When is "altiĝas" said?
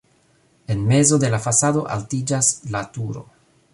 1.97-2.51